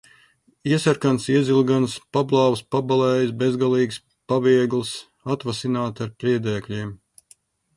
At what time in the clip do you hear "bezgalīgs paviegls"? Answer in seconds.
3.43-4.95